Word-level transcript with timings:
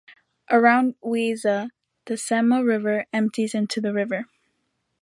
Around 0.49 0.95
Wiesa, 1.05 1.69
the 2.05 2.15
Sehma 2.15 2.65
river 2.67 3.05
empties 3.13 3.53
into 3.53 3.79
the 3.79 3.93
river. 3.93 4.25